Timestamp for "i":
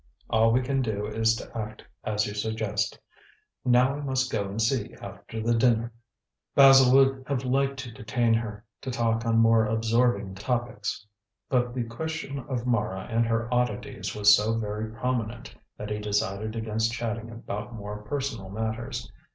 3.97-3.99